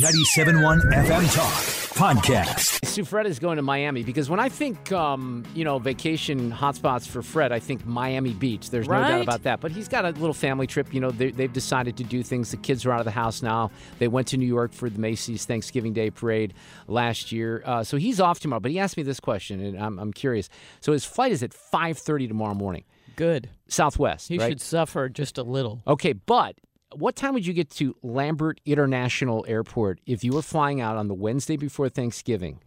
[0.00, 1.54] 97.1 FM Talk
[1.96, 2.84] Podcast.
[2.84, 7.08] Sue Fred is going to Miami because when I think, um, you know, vacation hotspots
[7.08, 8.68] for Fred, I think Miami Beach.
[8.68, 9.60] There's no doubt about that.
[9.60, 10.92] But he's got a little family trip.
[10.92, 12.50] You know, they, they've decided to do things.
[12.50, 13.70] The kids are out of the house now.
[13.98, 16.52] They went to New York for the Macy's Thanksgiving Day parade
[16.88, 17.62] last year.
[17.64, 18.60] Uh, so he's off tomorrow.
[18.60, 20.50] But he asked me this question, and I'm, I'm curious.
[20.82, 22.84] So his flight is at 5:30 tomorrow morning,
[23.16, 23.48] Good.
[23.68, 24.28] Southwest.
[24.28, 24.50] He right?
[24.50, 25.80] should suffer just a little.
[25.86, 26.56] Okay, but
[26.98, 31.08] what time would you get to Lambert International Airport if you were flying out on
[31.08, 32.60] the Wednesday before Thanksgiving?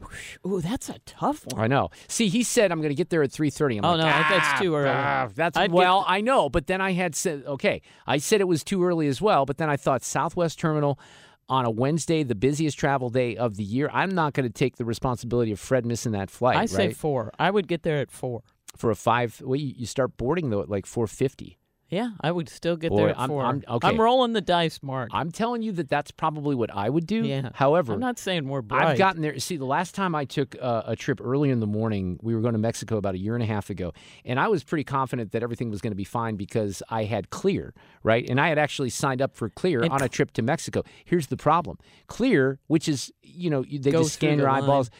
[0.45, 1.61] Ooh, that's a tough one.
[1.63, 1.89] I know.
[2.07, 3.77] See, he said I'm going to get there at 3:30.
[3.79, 4.05] I'm Oh, like, no,
[4.37, 4.89] that's too early.
[4.89, 7.81] ah, that's I'd get well, th- I know, but then I had said okay.
[8.07, 10.99] I said it was too early as well, but then I thought Southwest Terminal
[11.47, 13.89] on a Wednesday, the busiest travel day of the year.
[13.91, 16.55] I'm not going to take the responsibility of Fred missing that flight.
[16.57, 17.31] I say four.
[17.39, 18.43] I would get there at four.
[18.77, 19.41] for a five.
[19.43, 21.55] Well, you, you start boarding though at like 4:50.
[21.89, 23.87] Yeah, I would still get Boy, there I'm- 4 I'm- okay.
[23.87, 25.09] I'm rolling the dice, Mark.
[25.11, 27.23] I'm telling you that that's probably what I would do.
[27.23, 27.49] yeah.
[27.53, 28.85] However, I'm not saying we're bright.
[28.85, 29.37] I've gotten there.
[29.39, 32.41] See, the last time I took uh, a trip early in the morning, we were
[32.41, 33.91] going to Mexico about a year and a half ago,
[34.23, 37.29] and I was pretty confident that everything was going to be fine because I had
[37.31, 37.73] Clear,
[38.03, 38.27] right?
[38.29, 40.83] And I had actually signed up for Clear And on a trip to Mexico.
[41.05, 44.89] Here's the problem: Clear, which is you know they just scan your eyeballs.
[44.91, 44.99] line.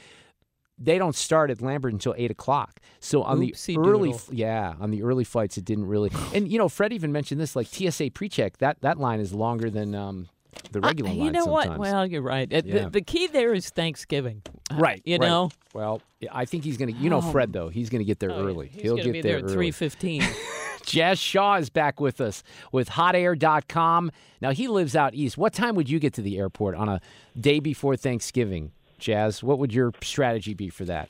[0.81, 2.79] They don't start at Lambert until eight o'clock.
[3.01, 4.21] So on Oopsie the early, doodle.
[4.31, 6.09] yeah, on the early flights, it didn't really.
[6.33, 8.57] And you know, Fred even mentioned this, like TSA pre-check.
[8.59, 10.29] That that line is longer than um,
[10.71, 11.21] the regular line.
[11.25, 11.77] you know what?
[11.77, 12.51] Well, you're right.
[12.51, 12.83] Uh, Yeah.
[12.85, 14.41] The, the key there is Thanksgiving.
[14.71, 15.01] Uh, Right.
[15.03, 15.27] You right.
[15.27, 15.49] know?
[15.73, 16.99] Well, I think he's going to.
[17.01, 17.31] You know, Oh.
[17.31, 18.67] Fred though, he's going to get there Oh, early.
[18.69, 20.23] He'll get be there, there, at 3.15.
[20.85, 22.41] Jazz Shaw is back with us
[22.71, 24.11] with HotAir.com.
[24.41, 25.37] Now he lives out east.
[25.37, 27.01] What time would you get to the airport on a
[27.39, 29.43] day before Thanksgiving, Jazz?
[29.43, 31.09] What would your strategy be for that?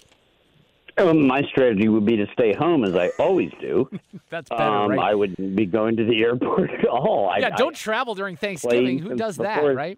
[0.97, 3.89] Um, my strategy would be to stay home as I always do.
[4.29, 5.11] That's better, um, right?
[5.11, 7.33] I wouldn't be going to the airport at all.
[7.38, 8.99] yeah, I, don't travel during Thanksgiving.
[8.99, 9.97] Who does that, before- right?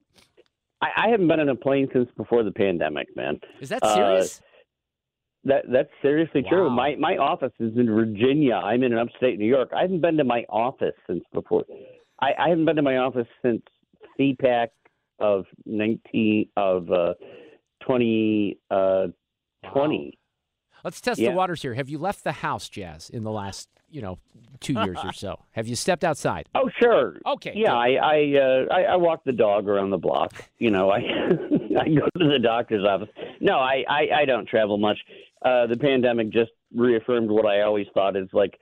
[0.81, 3.40] I, I haven't been on a plane since before the pandemic, man.
[3.59, 4.41] Is that uh, serious?
[5.44, 6.68] That that's seriously true.
[6.68, 6.75] Wow.
[6.75, 8.56] My my office is in Virginia.
[8.56, 9.72] I'm in upstate New York.
[9.75, 11.63] I haven't been to my office since before.
[12.22, 13.62] I, I haven't been to my office since
[14.19, 14.68] CPAC
[15.19, 17.13] of nineteen of uh,
[17.86, 19.08] twenty uh,
[19.72, 20.18] twenty.
[20.84, 21.30] Let's test yeah.
[21.30, 21.74] the waters here.
[21.74, 24.18] Have you left the house, Jazz, in the last, you know,
[24.59, 25.40] two years or so?
[25.52, 26.50] Have you stepped outside?
[26.56, 27.19] Oh sure.
[27.25, 27.53] Okay.
[27.56, 27.75] Yeah.
[27.75, 30.34] I I, uh, I I walk the dog around the block.
[30.58, 30.97] You know, I
[31.80, 33.09] I go to the doctor's office.
[33.40, 34.98] No, I I, I don't travel much.
[35.44, 38.59] Uh, the pandemic just reaffirmed what I always thought is like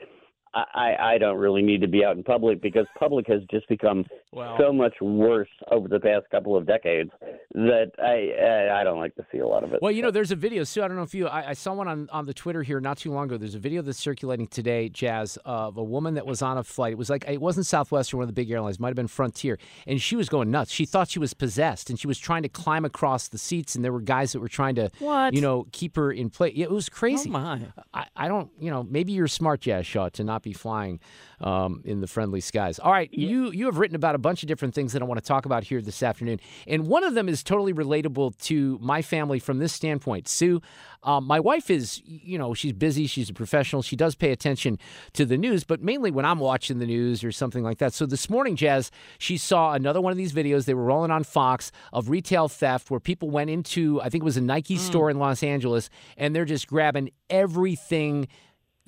[0.53, 3.67] I, I I don't really need to be out in public because public has just
[3.67, 7.11] become Well- so much worse over the past couple of decades
[7.53, 9.81] that I I I don't like to see a lot of it.
[9.81, 10.81] Well, you know, there's a video, Sue.
[10.83, 12.97] I don't know if you, I, I saw one on, on the Twitter here not
[12.97, 13.37] too long ago.
[13.37, 16.91] There's a video that's circulating today, Jazz, of a woman that was on a flight.
[16.93, 19.07] It was like, it wasn't Southwest or one of the big airlines, might have been
[19.07, 19.57] Frontier.
[19.87, 20.71] And she was going nuts.
[20.71, 23.75] She thought she was possessed and she was trying to climb across the seats.
[23.75, 25.33] And there were guys that were trying to, What?
[25.33, 26.53] you know, keep her in place.
[26.55, 27.29] It was crazy.
[27.29, 27.61] Oh, my.
[27.93, 30.99] I, I don't, you know, maybe you're smart, Jazz Shaw, to not be flying
[31.41, 32.79] um, in the friendly skies.
[32.79, 35.19] All right, you you have written about a bunch of different things that I want
[35.19, 39.01] to talk about here this afternoon, and one of them is totally relatable to my
[39.01, 40.27] family from this standpoint.
[40.27, 40.61] Sue,
[41.03, 44.77] um, my wife is, you know, she's busy, she's a professional, she does pay attention
[45.13, 47.93] to the news, but mainly when I'm watching the news or something like that.
[47.93, 50.65] So this morning, Jazz, she saw another one of these videos.
[50.65, 54.25] They were rolling on Fox of retail theft where people went into, I think it
[54.25, 58.27] was a Nike store in Los Angeles, and they're just grabbing everything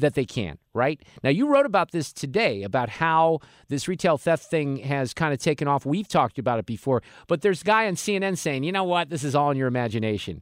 [0.02, 1.02] that they can, right?
[1.24, 3.40] Now, you wrote about this today about how
[3.70, 5.86] this retail theft thing has kind of taken off.
[5.86, 9.10] We've talked about it before, but there's a guy on CNN saying, you know what,
[9.10, 10.42] this is all in your imagination.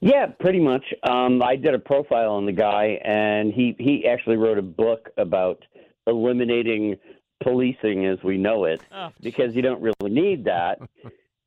[0.00, 0.84] Yeah, pretty much.
[1.08, 5.10] Um, I did a profile on the guy, and he he actually wrote a book
[5.16, 5.64] about
[6.08, 6.96] eliminating
[7.42, 10.80] policing as we know it, Oh, because you don't really need that,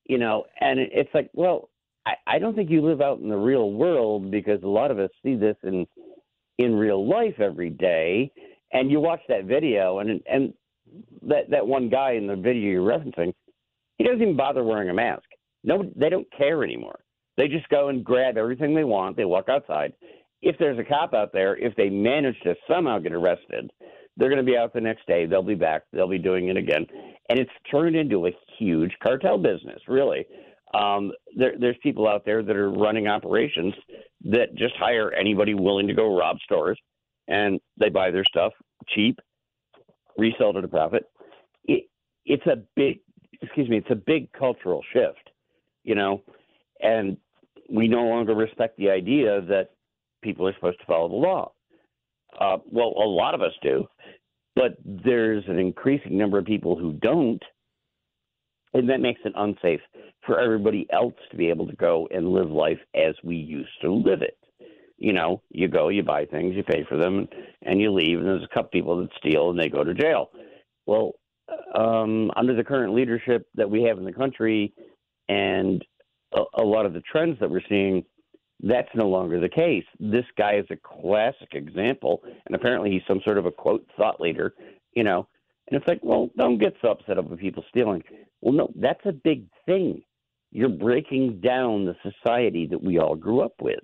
[0.06, 0.46] you know.
[0.62, 1.70] And it's like, well,
[2.06, 5.00] I, I don't think you live out in the real world because a lot of
[5.00, 5.86] us see this in
[6.58, 8.32] in real life every day.
[8.72, 10.54] And you watch that video, and and
[11.24, 13.34] that that one guy in the video you're referencing,
[13.98, 15.24] he doesn't even bother wearing a mask.
[15.64, 17.00] No, they don't care anymore.
[17.38, 19.18] They just go and grab everything they want.
[19.18, 19.94] They walk outside.
[20.42, 23.72] If there's a cop out there, if they manage to somehow get arrested,
[24.16, 25.26] they're going to be out the next day.
[25.26, 25.84] They'll be back.
[25.92, 26.86] They'll be doing it again.
[27.30, 30.26] And it's turned into a huge cartel business, really.
[30.74, 33.74] Um, there, there's people out there that are running operations
[34.26, 36.80] that just hire anybody willing to go rob stores,
[37.28, 38.54] and they buy their stuff
[38.88, 39.20] cheap,
[40.18, 41.06] resell it at a profit.
[41.66, 41.86] It,
[42.26, 43.00] it's a big,
[43.42, 45.30] excuse me, it's a big cultural shift,
[45.84, 46.24] you know,
[46.82, 47.18] and
[47.70, 49.72] we no longer respect the idea that
[50.24, 51.52] people are supposed to follow the law.
[52.40, 53.88] Uh, well, a lot of us do,
[54.56, 57.42] but there's an increasing number of people who don't,
[58.74, 59.80] and that makes it unsafe
[60.26, 63.92] for everybody else to be able to go and live life as we used to
[63.92, 64.38] live it.
[64.98, 67.28] You know, you go, you buy things, you pay for them,
[67.64, 70.32] and you leave, and there's a couple people that steal and they go to jail.
[70.86, 71.14] Well,
[71.76, 74.74] um, under the current leadership that we have in the country
[75.28, 75.84] and
[76.34, 78.04] a, a lot of the trends that we're seeing,
[78.62, 79.84] that's no longer the case.
[80.00, 84.22] This guy is a classic example, and apparently he's some sort of a quote thought
[84.22, 84.54] leader,
[84.94, 85.28] you know.
[85.68, 88.04] And it's like, well, don't get so upset over people stealing.
[88.42, 90.04] Well, no, that's a big thing.
[90.56, 93.82] You're breaking down the society that we all grew up with.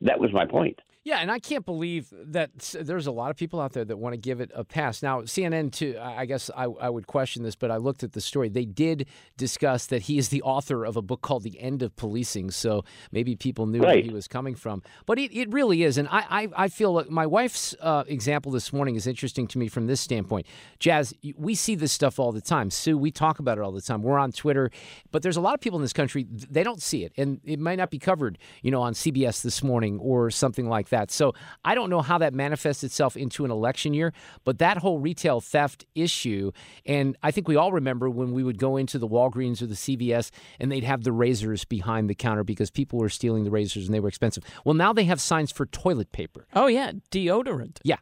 [0.00, 0.76] That was my point.
[1.02, 4.12] Yeah, and I can't believe that there's a lot of people out there that want
[4.12, 5.02] to give it a pass.
[5.02, 8.20] Now, CNN, too, I guess I, I would question this, but I looked at the
[8.20, 8.50] story.
[8.50, 9.06] They did
[9.38, 12.84] discuss that he is the author of a book called The End of Policing, so
[13.12, 14.82] maybe people knew where he was coming from.
[15.06, 15.96] But it, it really is.
[15.96, 19.58] And I, I, I feel like my wife's uh, example this morning is interesting to
[19.58, 20.46] me from this standpoint.
[20.80, 22.68] Jazz, we see this stuff all the time.
[22.70, 24.02] Sue, we talk about it all the time.
[24.02, 24.70] We're on Twitter,
[25.12, 27.12] but there's a lot of people in this country, they don't see it.
[27.16, 30.89] And it might not be covered, you know, on CBS this morning or something like
[30.90, 31.10] that.
[31.10, 31.34] So
[31.64, 34.12] I don't know how that manifests itself into an election year,
[34.44, 36.52] but that whole retail theft issue,
[36.86, 39.74] and I think we all remember when we would go into the Walgreens or the
[39.74, 43.86] CVS and they'd have the razors behind the counter because people were stealing the razors
[43.86, 44.44] and they were expensive.
[44.64, 46.46] Well, now they have signs for toilet paper.
[46.54, 47.78] Oh yeah, deodorant.
[47.82, 47.96] Yeah.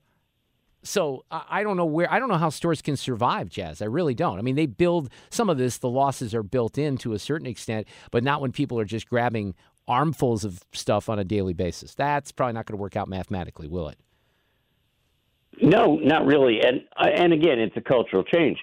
[0.82, 3.82] So I I don't know where I don't know how stores can survive, Jazz.
[3.82, 4.38] I really don't.
[4.38, 5.78] I mean, they build some of this.
[5.78, 9.08] The losses are built in to a certain extent, but not when people are just
[9.08, 9.54] grabbing
[9.88, 11.94] armfuls of stuff on a daily basis.
[11.94, 13.98] That's probably not going to work out mathematically, will it?
[15.60, 16.60] No, not really.
[16.60, 18.58] And uh, and again, it's a cultural change.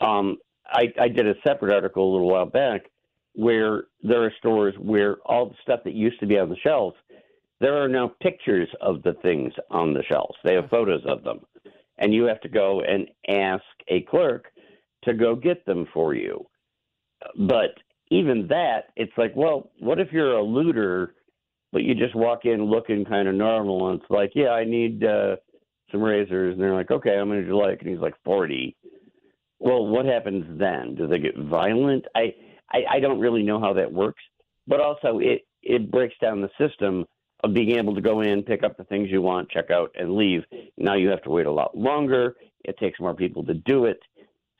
[0.00, 0.36] Um,
[0.66, 2.82] I, I did a separate article a little while back
[3.34, 6.96] where there are stores where all the stuff that used to be on the shelves,
[7.60, 10.34] there are now pictures of the things on the shelves.
[10.44, 11.40] They have photos of them,
[11.98, 14.46] and you have to go and ask a clerk
[15.04, 16.46] to go get them for you.
[17.38, 17.70] But
[18.10, 21.14] even that, it's like, well, what if you're a looter,
[21.72, 25.04] but you just walk in looking kind of normal, and it's like, yeah, I need.
[25.04, 25.36] Uh,
[25.94, 27.80] some razors, and they're like, okay, how many do you like?
[27.80, 28.76] And he's like, 40.
[29.60, 30.96] Well, what happens then?
[30.96, 32.04] Do they get violent?
[32.14, 32.34] I,
[32.72, 34.22] I, I don't really know how that works,
[34.66, 37.06] but also it, it breaks down the system
[37.44, 40.16] of being able to go in, pick up the things you want, check out, and
[40.16, 40.42] leave.
[40.76, 42.36] Now you have to wait a lot longer.
[42.64, 44.00] It takes more people to do it.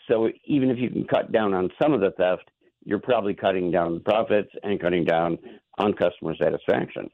[0.08, 2.48] So even if you can cut down on some of the theft,
[2.84, 5.38] you're probably cutting down profits and cutting down
[5.78, 7.10] on customer satisfaction.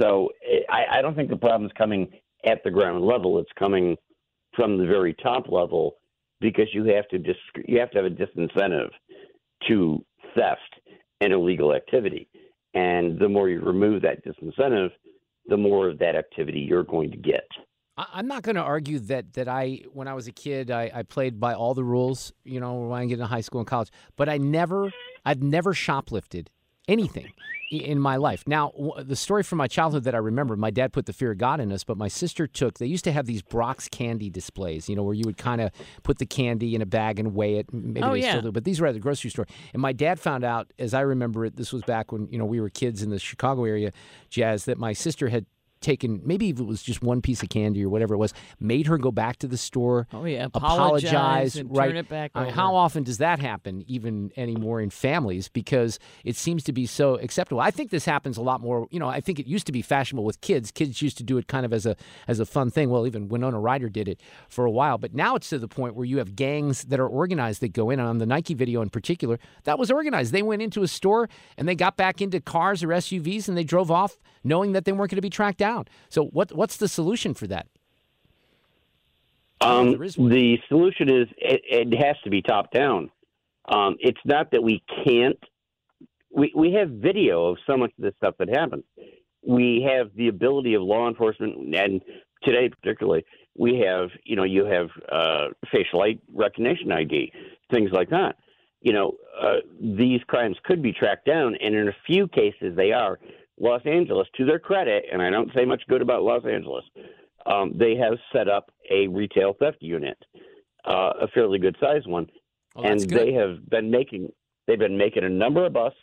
[0.00, 2.10] So eh, I, I don't think the problem's coming
[2.44, 3.38] at the ground level.
[3.38, 3.96] It's coming
[4.54, 5.96] from the very top level
[6.40, 7.36] because you have to dis-
[7.66, 8.90] you have to have a disincentive
[9.68, 10.04] to
[10.34, 10.80] theft
[11.20, 12.28] and illegal activity.
[12.74, 14.90] And the more you remove that disincentive,
[15.46, 17.46] the more of that activity you're going to get.
[18.12, 21.02] I'm not going to argue that that I, when I was a kid, I, I
[21.02, 22.32] played by all the rules.
[22.44, 24.92] You know, when I get into high school and college, but I never,
[25.24, 26.48] I've never shoplifted
[26.88, 27.32] anything
[27.70, 28.42] in my life.
[28.48, 31.38] Now, the story from my childhood that I remember, my dad put the fear of
[31.38, 32.78] God in us, but my sister took.
[32.78, 34.88] They used to have these Brach's candy displays.
[34.88, 35.70] You know, where you would kind of
[36.02, 37.72] put the candy in a bag and weigh it.
[37.72, 38.30] Maybe Oh, they yeah.
[38.30, 39.46] still do, but these were at the grocery store.
[39.72, 42.44] And my dad found out, as I remember it, this was back when you know
[42.46, 43.92] we were kids in the Chicago area,
[44.30, 45.46] Jazz, that my sister had
[45.80, 48.86] taken maybe if it was just one piece of candy or whatever it was, made
[48.86, 50.06] her go back to the store.
[50.12, 51.88] Oh yeah, apologize, apologize and right?
[51.88, 52.56] turn it back I mean, over.
[52.56, 55.48] how often does that happen, even anymore in families?
[55.48, 57.60] Because it seems to be so acceptable.
[57.60, 58.86] I think this happens a lot more.
[58.90, 60.70] You know, I think it used to be fashionable with kids.
[60.70, 61.96] Kids used to do it kind of as a
[62.28, 62.90] as a fun thing.
[62.90, 65.94] Well, even Winona Ryder did it for a while, but now it's to the point
[65.94, 68.00] where you have gangs that are organized that go in.
[68.00, 70.32] On the Nike video in particular, that was organized.
[70.32, 73.64] They went into a store and they got back into cars or SUVs and they
[73.64, 75.69] drove off, knowing that they weren't going to be tracked down.
[76.08, 77.66] So, what what's the solution for that?
[79.60, 80.30] Um, there is one.
[80.30, 83.10] the solution is it, it has to be top down.
[83.70, 85.38] Um, it's not that we can't.
[86.34, 88.84] We we have video of so much of this stuff that happens.
[89.46, 92.00] We have the ability of law enforcement, and
[92.42, 93.24] today particularly,
[93.56, 97.32] we have you know you have uh, facial recognition ID,
[97.70, 98.36] things like that.
[98.80, 102.92] You know uh, these crimes could be tracked down, and in a few cases they
[102.92, 103.18] are.
[103.60, 106.84] Los Angeles, to their credit, and I don't say much good about Los Angeles,
[107.46, 110.16] um, they have set up a retail theft unit,
[110.86, 112.26] uh, a fairly good sized one,
[112.76, 113.18] Oh, and good.
[113.18, 114.32] they have been making
[114.66, 115.98] They've been making a number of busts,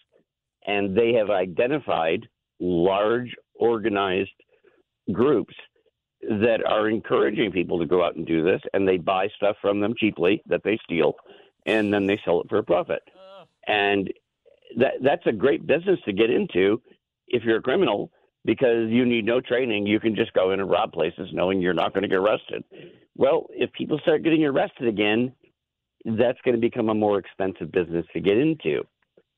[0.66, 2.28] and they have identified
[2.60, 4.32] large organized
[5.14, 5.56] groups
[6.22, 9.80] that are encouraging people to go out and do this, and they buy stuff from
[9.80, 11.16] them cheaply that they steal,
[11.66, 13.02] and then they sell it for a profit.
[13.68, 14.12] And
[14.76, 16.82] that that's a great business to get into
[17.28, 18.12] if you're a criminal
[18.46, 19.86] because you need no training.
[19.86, 22.64] You can just go in and rob places knowing you're not going to get arrested.
[23.16, 25.34] Well, if people start getting arrested again,
[26.06, 28.84] that's going to become a more expensive business to get into.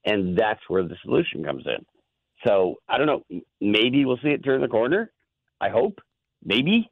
[0.05, 1.83] And that's where the solution comes in.
[2.45, 3.23] So I don't know.
[3.59, 5.11] Maybe we'll see it turn the corner.
[5.59, 5.99] I hope.
[6.43, 6.89] Maybe.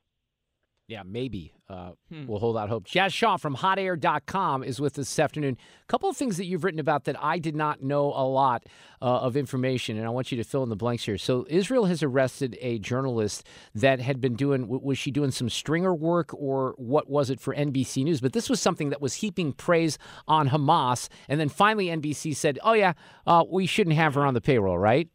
[0.88, 1.54] Yeah, maybe.
[1.70, 2.28] Uh, Hmm.
[2.28, 2.86] We'll hold out hope.
[2.86, 5.58] Jazz Shaw from hotair.com is with us this afternoon.
[5.84, 8.66] A couple of things that you've written about that I did not know a lot
[9.02, 11.18] uh, of information, and I want you to fill in the blanks here.
[11.18, 15.94] So, Israel has arrested a journalist that had been doing, was she doing some stringer
[15.94, 18.22] work or what was it for NBC News?
[18.22, 21.10] But this was something that was heaping praise on Hamas.
[21.28, 22.94] And then finally, NBC said, oh, yeah,
[23.26, 25.10] uh, we shouldn't have her on the payroll, right?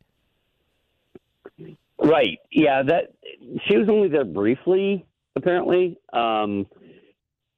[1.98, 2.38] Right.
[2.50, 2.82] Yeah.
[2.82, 3.14] That
[3.66, 5.98] she was only there briefly, apparently.
[6.12, 6.66] Um,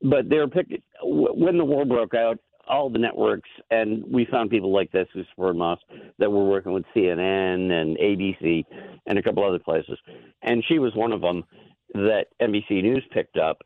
[0.02, 2.38] but they were picked when the war broke out.
[2.66, 5.76] All the networks, and we found people like this who support Hamas
[6.19, 8.64] that were working with CNN and ABC
[9.07, 9.99] and a couple other places.
[10.40, 11.45] And she was one of them
[11.93, 13.59] that NBC News picked up,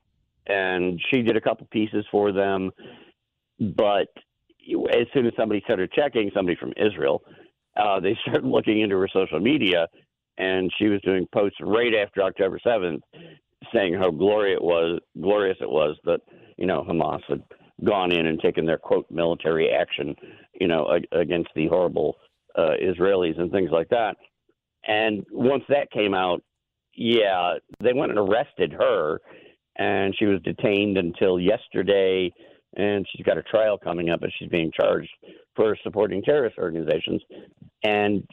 [0.49, 2.73] and she did a couple pieces for them.
[3.61, 4.09] But
[4.93, 7.23] as soon as somebody started checking, somebody from Israel,
[7.77, 9.87] uh, they started looking into her social media,
[10.39, 13.03] and she was doing posts right after October seventh,
[13.75, 16.21] saying how glorious it was, glorious it was that
[16.57, 17.43] you know Hamas had
[17.85, 20.15] gone in and taken their quote military action,
[20.61, 22.17] you know, ag- against the horrible
[22.57, 24.17] uh, Israelis and things like that.
[24.87, 26.43] And once that came out,
[26.95, 29.21] yeah, they went and arrested her,
[29.77, 32.33] and she was detained until yesterday.
[32.77, 35.11] And she's got a trial coming up, and she's being charged
[35.57, 37.23] for supporting terrorist organizations.
[37.85, 38.27] And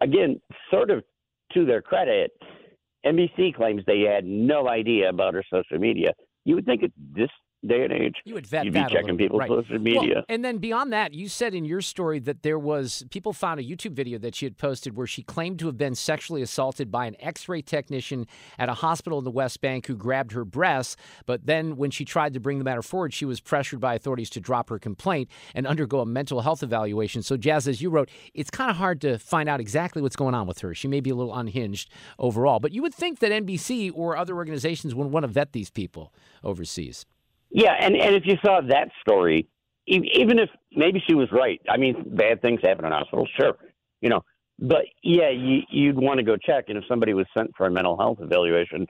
[0.00, 0.40] again,
[0.70, 1.04] sort of
[1.52, 2.32] to their credit,
[3.06, 6.12] NBC claims they had no idea about her social media.
[6.44, 7.30] You would think at this
[7.66, 9.48] day and age, You would vet you'd be that checking people's right.
[9.48, 10.14] social media.
[10.16, 13.60] Well, and then beyond that, you said in your story that there was people found
[13.60, 16.90] a YouTube video that she had posted where she claimed to have been sexually assaulted
[16.90, 18.26] by an X-ray technician
[18.58, 20.96] at a hospital in the West Bank who grabbed her breasts.
[21.26, 24.30] But then, when she tried to bring the matter forward, she was pressured by authorities
[24.30, 27.22] to drop her complaint and undergo a mental health evaluation.
[27.22, 30.34] So, Jazz, as you wrote, it's kind of hard to find out exactly what's going
[30.34, 30.74] on with her.
[30.74, 34.36] She may be a little unhinged overall, but you would think that NBC or other
[34.36, 37.06] organizations would want to vet these people overseas.
[37.56, 39.48] Yeah, and and if you saw that story,
[39.86, 43.56] even if maybe she was right, I mean, bad things happen in hospitals, sure,
[44.02, 44.20] you know,
[44.58, 47.70] but yeah, you, you'd want to go check, and if somebody was sent for a
[47.70, 48.86] mental health evaluation,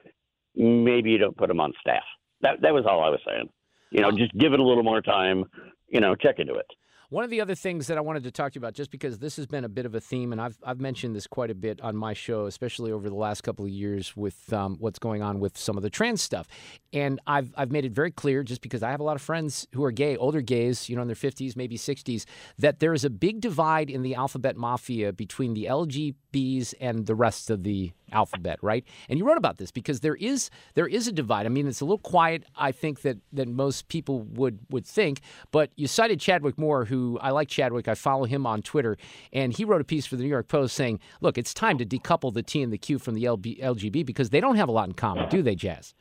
[0.57, 2.03] maybe you don't put them on staff.
[2.41, 3.49] That that was all I was saying.
[3.93, 5.45] You know, just give it a little more time.
[5.87, 6.67] You know, check into it.
[7.09, 9.19] One of the other things that I wanted to talk to you about, just because
[9.19, 11.55] this has been a bit of a theme, and I've, I've mentioned this quite a
[11.55, 15.23] bit on my show, especially over the last couple of years with um, what's going
[15.23, 16.49] on with some of the trans stuff.
[16.93, 19.69] And I've, I've made it very clear, just because I have a lot of friends
[19.73, 22.25] who are gay, older gays, you know, in their 50s, maybe 60s,
[22.59, 27.15] that there is a big divide in the alphabet mafia between the LGBs and the
[27.15, 28.85] rest of the alphabet, right?
[29.09, 31.47] And you wrote about this because there is there is a divide.
[31.47, 35.21] I mean, it's a little quiet, I think, that that most people would would think.
[35.51, 37.89] But you cited Chadwick Moore, who I like Chadwick.
[37.89, 38.97] I follow him on Twitter,
[39.33, 41.87] and he wrote a piece for the New York Post saying, "Look, it's time to
[41.87, 44.73] decouple the T and the Q from the LB, LGB because they don't have a
[44.73, 45.95] lot in common, do they, Jazz?"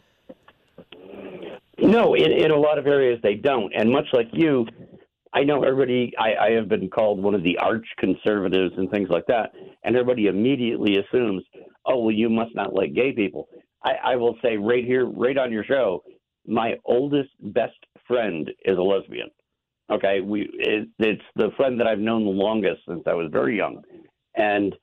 [1.77, 3.71] No, in, in a lot of areas they don't.
[3.75, 4.65] And much like you,
[5.33, 9.09] I know everybody, I, I have been called one of the arch conservatives and things
[9.09, 9.51] like that.
[9.83, 11.43] And everybody immediately assumes,
[11.85, 13.47] oh, well, you must not like gay people.
[13.83, 16.03] I, I will say right here, right on your show,
[16.47, 17.77] my oldest, best
[18.07, 19.29] friend is a lesbian.
[19.91, 20.21] Okay.
[20.21, 23.81] We, it, it's the friend that I've known the longest since I was very young.
[24.35, 24.75] And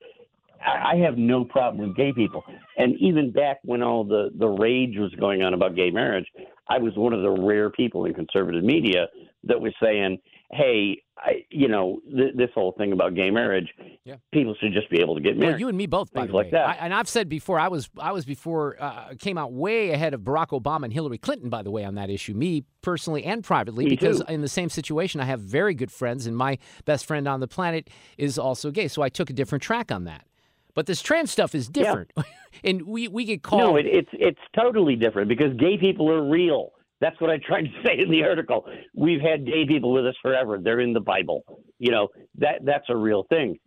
[0.65, 2.45] I I have no problem with gay people.
[2.77, 6.27] And even back when all the, the rage was going on about gay marriage,
[6.69, 9.09] I was one of the rare people in conservative media
[9.45, 10.19] that was saying,
[10.53, 13.69] "Hey, I, you know, th- this whole thing about gay marriage,
[14.05, 14.17] Yeah.
[14.33, 16.31] people should just be able to get married." Well, you and me both, by Things
[16.31, 16.51] the like way.
[16.53, 16.69] that.
[16.69, 20.15] I, and I've said before, I was I was before uh, came out way ahead
[20.15, 22.35] of Barack Obama and Hillary Clinton, by the way, on that issue.
[22.35, 24.33] Me personally and privately, Me because too.
[24.33, 27.49] in the same situation, I have very good friends, and my best friend on the
[27.49, 28.89] planet is also gay.
[28.89, 30.27] So I took a different track on that.
[30.75, 32.13] But this trans stuff is different,
[32.65, 33.63] and we we get called.
[33.63, 36.73] No, it, it's it's totally different because gay people are real.
[37.03, 38.65] That's what I tried to say in the article.
[38.95, 40.59] We've had gay people with us forever.
[40.63, 41.45] They're in the Bible.
[41.79, 43.59] You know that that's a real thing.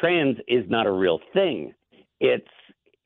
[0.00, 1.74] Trans is not a real thing.
[2.20, 2.46] It's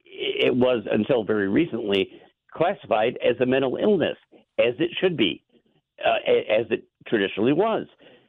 [0.04, 2.11] it was until very recently
[2.52, 4.16] classified as a mental illness,
[4.59, 5.42] as it should be,
[6.04, 6.18] uh,
[6.61, 7.87] as it traditionally was.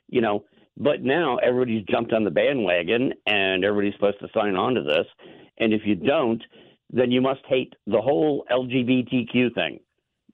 [0.07, 0.45] You know
[0.77, 5.05] But now everybody's jumped on the bandwagon and everybody's supposed to sign on to this.
[5.59, 6.41] And if you don't,
[6.89, 9.79] then you must hate the whole LGBTQ thing.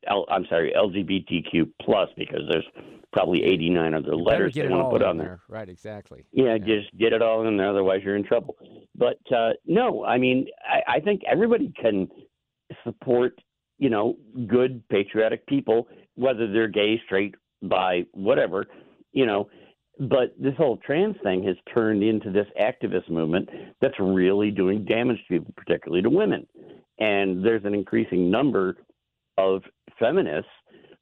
[0.08, 2.66] L, I'm sorry, LGBTQ plus because there's
[3.16, 5.40] probably 89 other letters they want to put on there.
[5.48, 6.26] Right, exactly.
[6.34, 8.58] Yeah, just get it all in there, otherwise you're in trouble.
[8.94, 12.10] But uh, no, I mean, I, I think everybody can
[12.84, 13.40] support,
[13.78, 18.66] you know, good patriotic people, whether they're gay, straight, bi, whatever,
[19.14, 19.48] you know.
[19.98, 23.48] But this whole trans thing has turned into this activist movement
[23.80, 26.46] that's really doing damage to people, particularly to women.
[27.00, 28.76] And there's an increasing number
[29.38, 29.64] of
[30.00, 30.52] feminists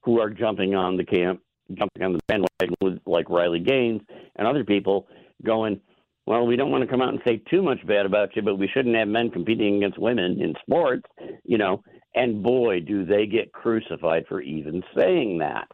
[0.01, 1.41] who are jumping on the camp,
[1.73, 4.01] jumping on the bandwagon with like Riley Gaines
[4.35, 5.07] and other people
[5.45, 5.79] going,
[6.25, 8.57] well, we don't want to come out and say too much bad about you, but
[8.57, 11.03] we shouldn't have men competing against women in sports,
[11.43, 11.83] you know.
[12.15, 15.67] And boy, do they get crucified for even saying that.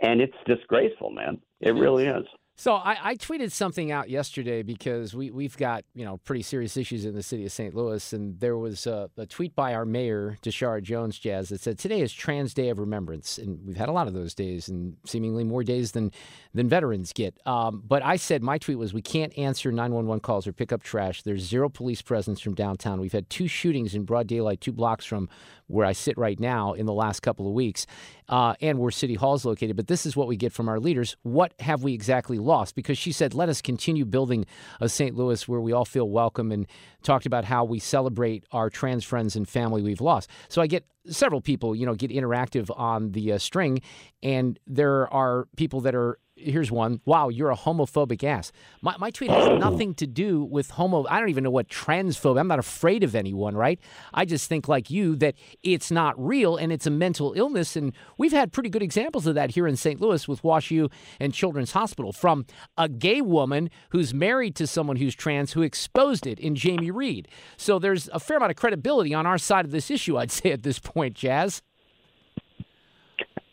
[0.00, 1.38] And it's disgraceful, man.
[1.60, 2.24] It really is.
[2.54, 6.76] So I, I tweeted something out yesterday because we we've got you know pretty serious
[6.76, 7.74] issues in the city of St.
[7.74, 11.78] Louis, and there was a, a tweet by our mayor Tishaura Jones Jazz that said
[11.78, 14.96] today is Trans Day of Remembrance, and we've had a lot of those days, and
[15.06, 16.12] seemingly more days than
[16.52, 17.34] than veterans get.
[17.46, 20.82] Um, but I said my tweet was we can't answer 911 calls or pick up
[20.82, 21.22] trash.
[21.22, 23.00] There's zero police presence from downtown.
[23.00, 25.30] We've had two shootings in broad daylight, two blocks from
[25.68, 27.86] where I sit right now in the last couple of weeks,
[28.28, 29.74] uh, and where City Hall is located.
[29.74, 31.16] But this is what we get from our leaders.
[31.22, 32.74] What have we exactly lost?
[32.74, 34.46] Because she said, let us continue building
[34.80, 35.16] a St.
[35.16, 36.66] Louis where we all feel welcome and
[37.02, 40.28] talked about how we celebrate our trans friends and family we've lost.
[40.48, 43.80] So I get several people, you know, get interactive on the uh, string,
[44.22, 47.00] and there are people that are here's one.
[47.04, 48.52] Wow, you're a homophobic ass.
[48.80, 51.04] My, my tweet has nothing to do with homo.
[51.08, 52.38] I don't even know what transphobe.
[52.38, 53.78] I'm not afraid of anyone, right?
[54.12, 57.76] I just think like you that it's not real and it's a mental illness.
[57.76, 60.00] And we've had pretty good examples of that here in St.
[60.00, 62.46] Louis with WashU and Children's Hospital from
[62.76, 67.28] a gay woman who's married to someone who's trans who exposed it in Jamie Reed.
[67.56, 70.52] So there's a fair amount of credibility on our side of this issue, I'd say
[70.52, 71.62] at this point, Jazz.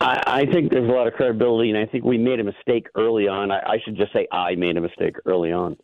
[0.00, 2.88] I, I think there's a lot of credibility, and I think we made a mistake
[2.96, 3.50] early on.
[3.50, 5.76] I, I should just say I made a mistake early on.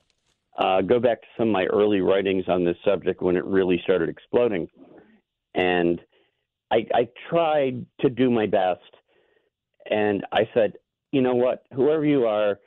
[0.59, 3.79] Uh, go back to some of my early writings on this subject when it really
[3.85, 4.69] started exploding,
[5.55, 6.01] and
[6.71, 8.81] I, I tried to do my best.
[9.89, 10.73] And I said,
[11.13, 12.59] you know what, whoever you are,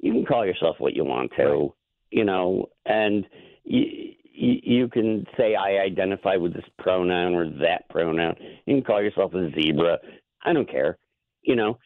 [0.00, 1.70] you can call yourself what you want to, Right.
[2.10, 3.24] you know, and
[3.64, 8.36] you, you can say I identify with this pronoun or that pronoun.
[8.66, 9.98] You can call yourself a zebra.
[10.44, 10.98] I don't care,
[11.42, 11.78] you know,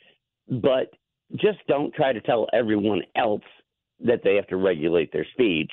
[0.49, 0.91] but
[1.37, 3.43] just don't try to tell everyone else
[4.01, 5.71] that they have to regulate their speech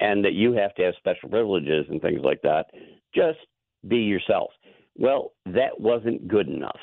[0.00, 2.66] and that you have to have special privileges and things like that.
[3.14, 3.38] Just
[3.86, 4.50] be yourself.
[4.96, 6.78] Well, that wasn't good enough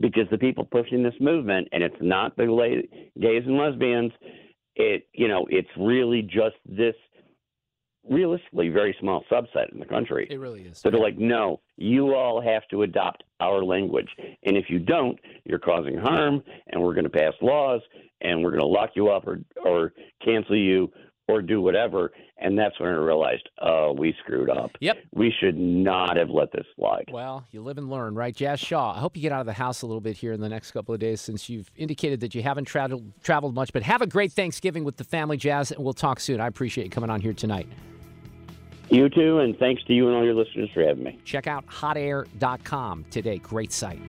[0.00, 2.82] because the people pushing this movement, and it's not the
[3.20, 4.12] gays and lesbians,
[4.76, 6.94] it you know, it's really just this
[8.08, 10.26] realistically very small subset in the country.
[10.30, 10.78] It really is.
[10.78, 14.08] So they're like, no, you all have to adopt our language.
[14.42, 17.80] And if you don't, you're causing harm, and we're going to pass laws,
[18.20, 19.92] and we're going to lock you up or, or
[20.24, 20.90] cancel you
[21.30, 22.12] or do whatever.
[22.38, 24.70] And that's when I realized, oh, we screwed up.
[24.80, 24.98] Yep.
[25.14, 27.04] We should not have let this slide.
[27.10, 28.34] Well, you live and learn, right?
[28.34, 30.40] Jazz Shaw, I hope you get out of the house a little bit here in
[30.40, 33.72] the next couple of days since you've indicated that you haven't traveled traveled much.
[33.72, 36.40] But have a great Thanksgiving with the family, Jazz, and we'll talk soon.
[36.40, 37.68] I appreciate you coming on here tonight.
[38.88, 41.18] You too, and thanks to you and all your listeners for having me.
[41.24, 43.38] Check out hotair.com today.
[43.38, 44.09] Great site.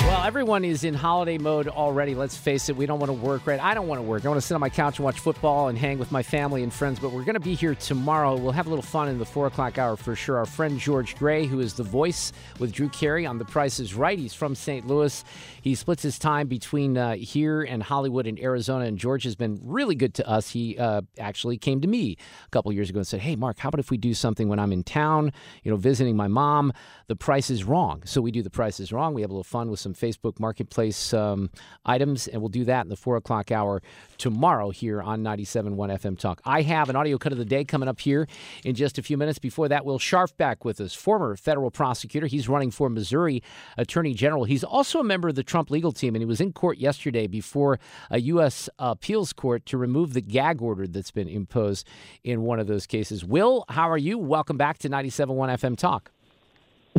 [0.00, 2.14] Well, everyone is in holiday mode already.
[2.14, 3.60] Let's face it, we don't want to work, right?
[3.60, 4.24] I don't want to work.
[4.24, 6.62] I want to sit on my couch and watch football and hang with my family
[6.64, 8.36] and friends, but we're going to be here tomorrow.
[8.36, 10.38] We'll have a little fun in the 4 o'clock hour for sure.
[10.38, 13.94] Our friend George Gray, who is the voice with Drew Carey on The Price is
[13.94, 14.86] Right, he's from St.
[14.86, 15.24] Louis.
[15.62, 19.60] He splits his time between uh, here and Hollywood and Arizona, and George has been
[19.62, 20.50] really good to us.
[20.50, 23.68] He uh, actually came to me a couple years ago and said, Hey, Mark, how
[23.68, 26.72] about if we do something when I'm in town, you know, visiting my mom?
[27.06, 28.02] The price is wrong.
[28.06, 29.14] So we do The Price is Wrong.
[29.14, 31.50] We have a little fun with some Facebook Marketplace um,
[31.84, 33.82] items, and we'll do that in the four o'clock hour
[34.18, 36.40] tomorrow here on 97.1 FM Talk.
[36.44, 38.26] I have an audio cut of the day coming up here
[38.64, 39.38] in just a few minutes.
[39.38, 42.26] Before that, Will Scharf back with us, former federal prosecutor.
[42.26, 43.42] He's running for Missouri
[43.76, 44.44] Attorney General.
[44.44, 47.26] He's also a member of the Trump legal team, and he was in court yesterday
[47.26, 47.78] before
[48.10, 48.70] a U.S.
[48.78, 51.86] appeals court to remove the gag order that's been imposed
[52.24, 53.22] in one of those cases.
[53.22, 54.16] Will, how are you?
[54.16, 56.13] Welcome back to 97.1 FM Talk.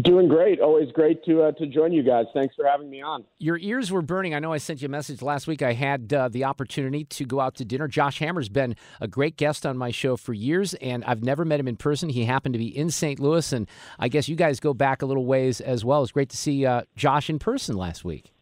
[0.01, 0.59] Doing great.
[0.59, 2.25] Always great to uh, to join you guys.
[2.33, 3.23] Thanks for having me on.
[3.39, 4.35] Your ears were burning.
[4.35, 5.61] I know I sent you a message last week.
[5.61, 7.87] I had uh, the opportunity to go out to dinner.
[7.87, 11.61] Josh Hammer's been a great guest on my show for years, and I've never met
[11.61, 12.09] him in person.
[12.09, 13.21] He happened to be in St.
[13.21, 16.03] Louis, and I guess you guys go back a little ways as well.
[16.03, 18.33] It's great to see uh, Josh in person last week.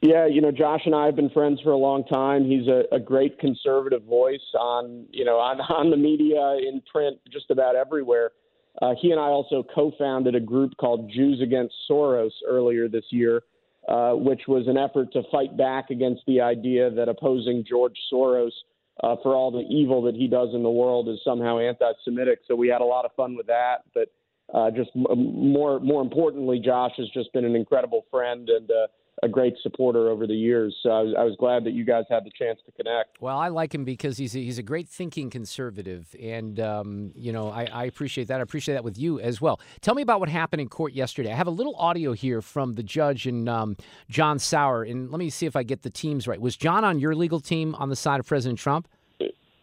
[0.00, 2.44] Yeah, you know, Josh and I have been friends for a long time.
[2.44, 7.18] He's a, a great conservative voice on you know on on the media, in print,
[7.32, 8.30] just about everywhere.
[8.82, 13.42] Uh, he and I also co-founded a group called Jews Against Soros earlier this year,
[13.88, 18.50] uh, which was an effort to fight back against the idea that opposing George Soros
[19.02, 22.40] uh, for all the evil that he does in the world is somehow anti-Semitic.
[22.48, 23.84] So we had a lot of fun with that.
[23.94, 24.08] But
[24.52, 28.70] uh, just m- more more importantly, Josh has just been an incredible friend and.
[29.22, 30.76] A great supporter over the years.
[30.82, 33.20] So I was, I was, glad that you guys had the chance to connect.
[33.20, 37.32] Well, I like him because he's a, he's a great thinking conservative, and um, you
[37.32, 38.40] know I, I, appreciate that.
[38.40, 39.60] I appreciate that with you as well.
[39.80, 41.32] Tell me about what happened in court yesterday.
[41.32, 43.76] I have a little audio here from the judge and um,
[44.08, 46.40] John Sauer, and let me see if I get the teams right.
[46.40, 48.88] Was John on your legal team on the side of President Trump?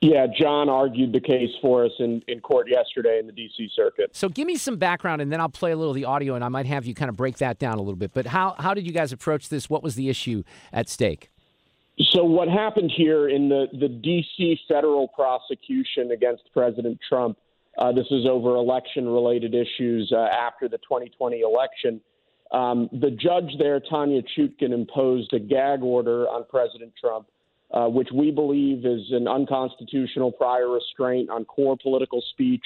[0.01, 3.69] Yeah, John argued the case for us in, in court yesterday in the D.C.
[3.75, 4.09] Circuit.
[4.15, 6.43] So give me some background, and then I'll play a little of the audio, and
[6.43, 8.11] I might have you kind of break that down a little bit.
[8.11, 9.69] But how, how did you guys approach this?
[9.69, 10.41] What was the issue
[10.73, 11.29] at stake?
[11.99, 14.59] So what happened here in the, the D.C.
[14.67, 17.37] federal prosecution against President Trump,
[17.77, 22.01] uh, this is over election-related issues uh, after the 2020 election.
[22.51, 27.27] Um, the judge there, Tanya Chutkan, imposed a gag order on President Trump–
[27.73, 32.63] uh, which we believe is an unconstitutional prior restraint on core political speech.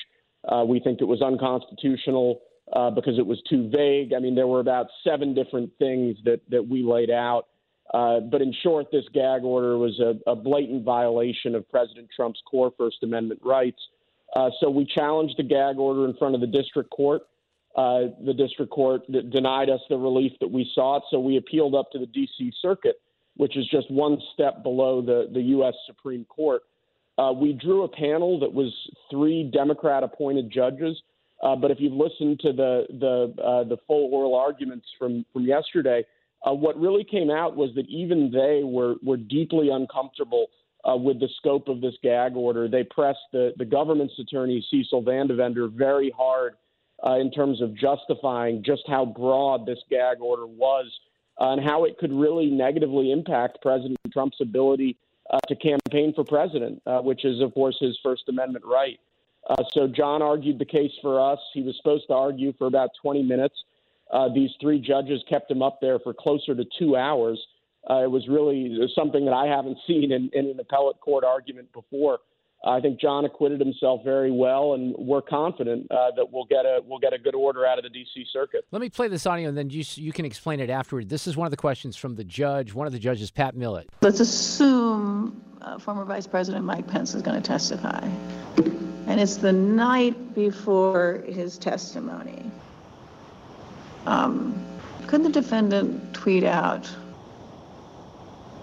[0.47, 2.41] Uh, we think it was unconstitutional
[2.73, 4.13] uh, because it was too vague.
[4.13, 7.47] I mean, there were about seven different things that, that we laid out.
[7.93, 12.41] Uh, but in short, this gag order was a, a, blatant violation of President Trump's
[12.49, 13.79] core First Amendment rights.
[14.35, 17.21] Uh, so we challenged the gag order in front of the district court.
[17.75, 21.99] The district court denied us the relief that we sought, so we appealed up to
[21.99, 22.51] the D.C.
[22.59, 22.95] Circuit
[23.37, 25.73] which is just one step below the, the U.S.
[25.85, 26.63] Supreme Court.
[27.17, 28.73] Uh, we drew a panel that was
[29.09, 31.01] three Democrat appointed judges.
[31.43, 35.43] Uh, but if you've listened to the the uh, the full oral arguments from from
[35.43, 36.03] yesterday,
[36.47, 40.47] uh, what really came out was that even they were were deeply uncomfortable
[40.89, 42.67] uh, with the scope of this gag order.
[42.67, 46.55] They pressed the the government's attorney Cecil VanDevender very hard
[47.05, 50.85] uh, in terms of justifying just how broad this gag order was
[51.39, 54.97] and how it could really negatively impact President Trump's ability
[55.29, 58.99] uh, to campaign for president, uh, which is, of course, his First Amendment right.
[59.49, 61.39] Uh, so John argued the case for us.
[61.53, 63.55] He was supposed to argue for about 20 minutes.
[64.11, 67.43] Uh, these three judges kept him up there for closer to two hours.
[67.89, 71.71] Uh, it was really something that I haven't seen in, in an appellate court argument
[71.73, 72.19] before.
[72.65, 76.79] I think John acquitted himself very well, and we're confident uh, that we'll get a
[76.83, 78.25] we'll get a good order out of the D.C.
[78.33, 78.65] Circuit.
[78.71, 81.07] Let me play this audio, and then you you can explain it afterward.
[81.07, 82.73] This is one of the questions from the judge.
[82.73, 83.87] One of the judges, Pat Millett.
[84.01, 88.03] Let's assume uh, former Vice President Mike Pence is going to testify,
[89.05, 92.49] and it's the night before his testimony.
[94.07, 94.59] Um,
[95.05, 96.89] could the defendant tweet out,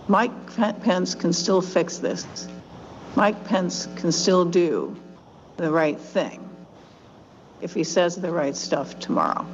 [0.09, 2.49] "Mike Pence can still fix this"?
[3.14, 4.96] Mike Pence can still do
[5.59, 6.48] the right thing
[7.61, 9.46] if he says the right stuff tomorrow.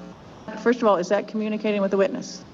[0.62, 2.44] First of all, is that communicating with the witness?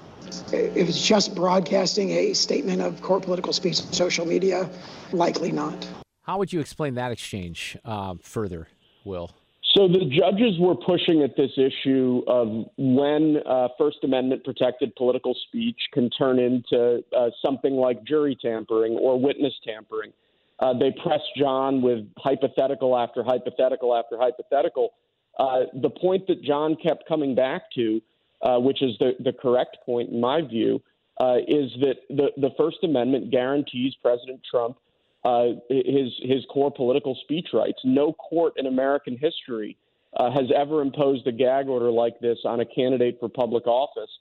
[0.51, 4.69] If it's just broadcasting a statement of core political speech on social media,
[5.11, 5.87] likely not.
[6.23, 8.67] How would you explain that exchange uh, further,
[9.05, 9.31] Will?
[9.75, 15.35] So the judges were pushing at this issue of when uh, First Amendment protected political
[15.47, 20.11] speech can turn into uh, something like jury tampering or witness tampering.
[20.59, 24.93] Uh, they pressed John with hypothetical after hypothetical after hypothetical.
[25.37, 28.01] Uh, the point that John kept coming back to,
[28.41, 30.81] uh, which is the, the correct point in my view,
[31.19, 34.77] uh, is that the, the First Amendment guarantees President Trump
[35.25, 37.79] uh, his, his core political speech rights.
[37.83, 39.75] No court in American history
[40.17, 44.11] uh, has ever imposed a gag order like this on a candidate for public office.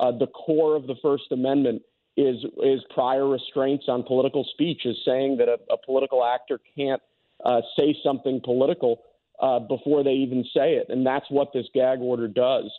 [0.00, 1.82] the core of the First Amendment
[2.16, 7.02] is is prior restraints on political speech, is saying that a, a political actor can't
[7.44, 9.02] uh, say something political
[9.40, 12.70] uh, before they even say it, and that's what this gag order does.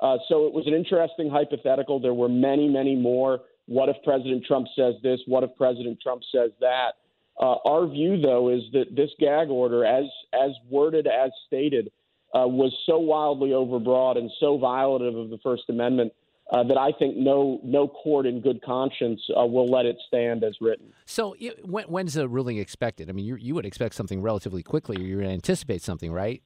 [0.00, 2.00] Uh, so it was an interesting hypothetical.
[2.00, 3.40] There were many, many more.
[3.66, 5.20] What if President Trump says this?
[5.26, 6.92] What if President Trump says that?
[7.40, 11.90] Uh, our view, though, is that this gag order, as as worded, as stated,
[12.34, 16.12] uh, was so wildly overbroad and so violative of the First Amendment
[16.54, 20.44] uh, that I think no no court in good conscience uh, will let it stand
[20.44, 20.92] as written.
[21.04, 23.10] So it, when, when's the ruling expected?
[23.10, 26.42] I mean, you you would expect something relatively quickly, or you would anticipate something, right?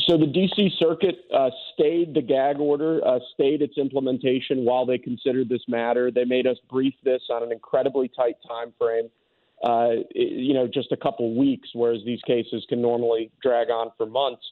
[0.00, 0.70] So the D.C.
[0.78, 6.10] Circuit uh, stayed the gag order, uh, stayed its implementation while they considered this matter.
[6.10, 9.10] They made us brief this on an incredibly tight time frame.
[9.62, 14.06] Uh, you know, just a couple weeks, whereas these cases can normally drag on for
[14.06, 14.42] months.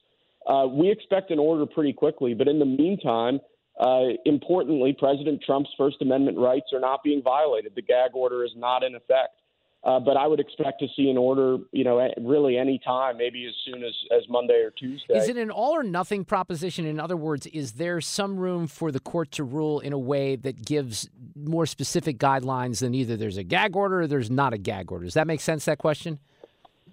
[0.47, 3.39] Uh, we expect an order pretty quickly, but in the meantime,
[3.79, 7.73] uh, importantly, President Trump's First Amendment rights are not being violated.
[7.75, 9.41] The gag order is not in effect.
[9.83, 13.47] Uh, but I would expect to see an order, you know, really any time, maybe
[13.47, 15.17] as soon as, as Monday or Tuesday.
[15.17, 16.85] Is it an all or nothing proposition?
[16.85, 20.35] In other words, is there some room for the court to rule in a way
[20.35, 24.59] that gives more specific guidelines than either there's a gag order or there's not a
[24.59, 25.05] gag order?
[25.05, 26.19] Does that make sense, that question?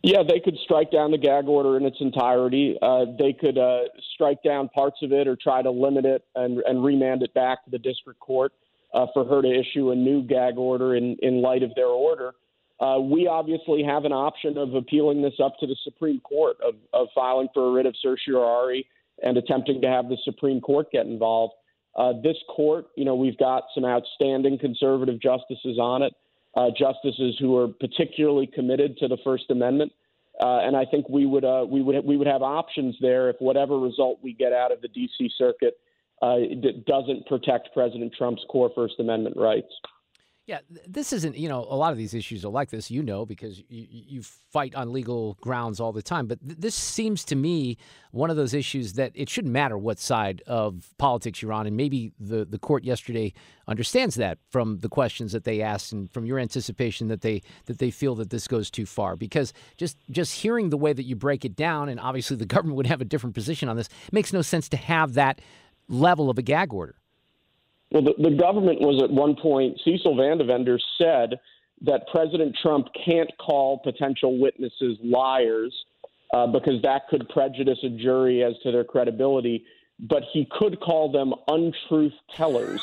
[0.03, 2.77] Yeah, they could strike down the gag order in its entirety.
[2.81, 3.83] Uh, they could uh,
[4.15, 7.65] strike down parts of it or try to limit it and, and remand it back
[7.65, 8.53] to the district court
[8.95, 12.33] uh, for her to issue a new gag order in, in light of their order.
[12.81, 16.75] Uh, we obviously have an option of appealing this up to the Supreme Court, of,
[16.93, 18.87] of filing for a writ of certiorari
[19.23, 21.55] and attempting to have the Supreme Court get involved.
[21.97, 26.15] Uh, this court, you know, we've got some outstanding conservative justices on it,
[26.57, 29.93] uh, justices who are particularly committed to the First Amendment,
[30.41, 33.37] uh, and I think we would uh, we would we would have options there if
[33.39, 35.31] whatever result we get out of the D.C.
[35.37, 35.79] Circuit
[36.23, 36.37] uh,
[36.87, 39.73] doesn't protect President Trump's core First Amendment rights.
[40.49, 43.27] Yeah, this isn't, you know, a lot of these issues are like this, you know,
[43.27, 46.27] because you, you fight on legal grounds all the time.
[46.27, 47.77] But th- this seems to me
[48.13, 51.67] one of those issues that it shouldn't matter what side of politics you're on.
[51.67, 53.35] And maybe the, the court yesterday
[53.67, 57.77] understands that from the questions that they asked and from your anticipation that they that
[57.77, 59.17] they feel that this goes too far.
[59.17, 62.79] Because just just hearing the way that you break it down, and obviously the government
[62.79, 65.43] would have a different position on this, makes no sense to have that
[65.91, 66.95] level of a gag order.
[67.91, 71.41] Well, the, the government was at one point, Cecil VanDevender said
[71.83, 75.73] that President Trump can't call potential witnesses liars
[76.33, 79.65] uh, because that could prejudice a jury as to their credibility,
[79.99, 82.83] but he could call them untruth tellers.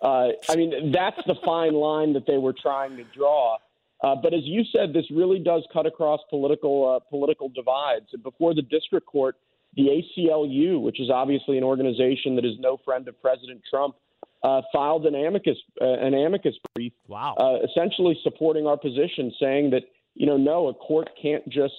[0.00, 3.58] Uh, I mean, that's the fine line that they were trying to draw.
[4.02, 8.06] Uh, but as you said, this really does cut across political uh, political divides.
[8.14, 9.36] And before the district court,
[9.76, 13.94] the ACLU, which is obviously an organization that is no friend of President Trump,
[14.42, 17.34] uh, filed an amicus uh, an amicus brief, wow.
[17.38, 19.82] uh, essentially supporting our position, saying that
[20.14, 21.74] you know no, a court can't just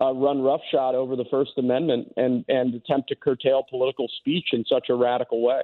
[0.00, 4.64] uh, run roughshod over the First Amendment and and attempt to curtail political speech in
[4.70, 5.62] such a radical way.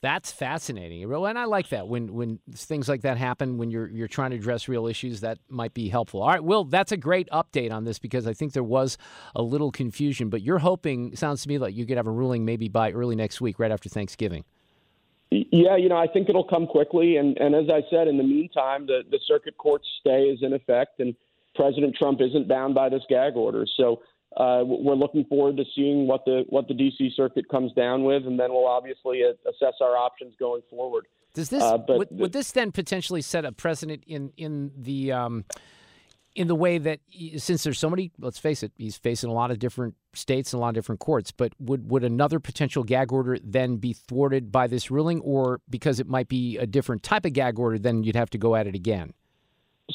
[0.00, 4.08] That's fascinating, and I like that when when things like that happen when you're you're
[4.08, 5.20] trying to address real issues.
[5.20, 6.22] That might be helpful.
[6.22, 8.98] All right, Will, that's a great update on this because I think there was
[9.36, 10.28] a little confusion.
[10.28, 13.14] But you're hoping, sounds to me like you could have a ruling maybe by early
[13.14, 14.44] next week, right after Thanksgiving.
[15.50, 17.16] Yeah, you know, I think it'll come quickly.
[17.16, 20.52] And, and as I said, in the meantime, the, the circuit court stay is in
[20.52, 21.14] effect, and
[21.54, 23.66] President Trump isn't bound by this gag order.
[23.76, 24.02] So
[24.36, 27.12] uh, we're looking forward to seeing what the what the D.C.
[27.14, 31.06] Circuit comes down with, and then we'll obviously assess our options going forward.
[31.34, 35.44] Does this uh, would, would, this then potentially set a precedent in in the um,
[36.34, 37.00] in the way that
[37.36, 40.58] since there's so many, let's face it, he's facing a lot of different states and
[40.58, 41.30] a lot of different courts.
[41.30, 46.00] But would would another potential gag order then be thwarted by this ruling, or because
[46.00, 48.66] it might be a different type of gag order, then you'd have to go at
[48.66, 49.12] it again?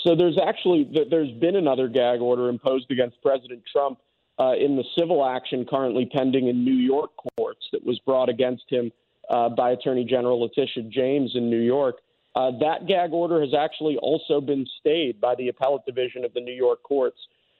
[0.03, 3.99] So there's actually there's been another gag order imposed against President Trump
[4.39, 8.63] uh, in the civil action currently pending in New York courts that was brought against
[8.69, 8.91] him
[9.29, 11.97] uh, by Attorney General Letitia James in New York.
[12.37, 16.39] Uh, that gag order has actually also been stayed by the appellate division of the
[16.39, 17.17] New York courts.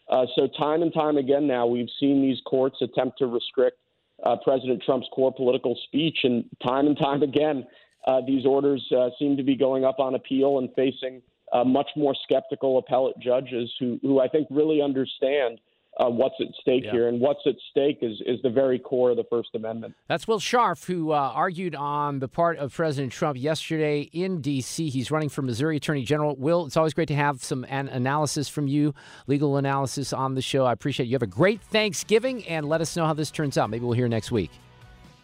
[0.08, 3.80] Uh, so, time and time again now, we've seen these courts attempt to restrict
[4.24, 6.20] uh, President Trump's core political speech.
[6.24, 7.66] And time and time again,
[8.06, 11.90] uh, these orders uh, seem to be going up on appeal and facing uh, much
[11.96, 15.60] more skeptical appellate judges who, who I think really understand
[16.00, 16.92] uh, what's at stake yeah.
[16.92, 17.08] here.
[17.08, 19.96] And what's at stake is, is the very core of the First Amendment.
[20.08, 24.90] That's Will Scharf, who uh, argued on the part of President Trump yesterday in D.C.
[24.90, 26.36] He's running for Missouri Attorney General.
[26.36, 28.94] Will, it's always great to have some an analysis from you,
[29.28, 30.66] legal analysis on the show.
[30.66, 31.10] I appreciate it.
[31.10, 33.70] You have a great Thanksgiving, and let us know how this turns out.
[33.70, 34.52] Maybe we'll hear next week.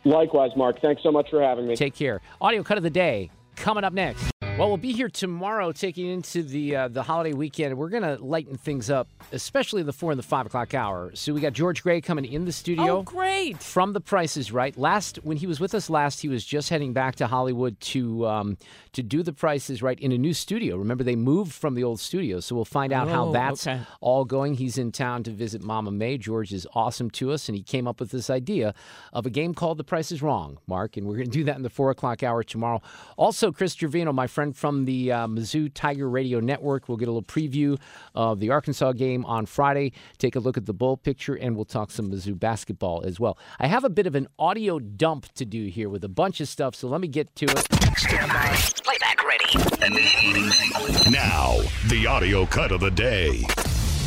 [0.05, 0.81] Likewise, Mark.
[0.81, 1.75] Thanks so much for having me.
[1.75, 2.21] Take care.
[2.41, 4.42] Audio cut of the day coming up next.
[4.55, 7.75] Well, we'll be here tomorrow, taking into the uh, the holiday weekend.
[7.75, 11.09] We're gonna lighten things up, especially the four and the five o'clock hour.
[11.15, 12.97] So we got George Gray coming in the studio.
[12.99, 13.61] Oh, great!
[13.63, 14.77] From The Price is Right.
[14.77, 18.27] Last when he was with us last, he was just heading back to Hollywood to
[18.27, 18.57] um,
[18.91, 20.77] to do The Price is Right in a new studio.
[20.77, 23.81] Remember, they moved from the old studio, so we'll find out how Oh, that's okay.
[24.01, 24.53] all going.
[24.53, 26.19] He's in town to visit Mama May.
[26.19, 28.75] George is awesome to us, and he came up with this idea
[29.13, 31.55] of a game called The Price is Wrong, Mark, and we're going to do that
[31.57, 32.83] in the four o'clock hour tomorrow.
[33.17, 37.11] Also, Chris Gervino, my friend from the uh, Mizzou Tiger Radio Network, we'll get a
[37.11, 37.79] little preview
[38.13, 39.93] of the Arkansas game on Friday.
[40.17, 43.37] Take a look at the bowl picture, and we'll talk some Mizzou basketball as well.
[43.59, 46.49] I have a bit of an audio dump to do here with a bunch of
[46.49, 47.69] stuff, so let me get to it.
[48.83, 49.53] Playback ready.
[51.09, 53.45] Now, the audio cut of the day.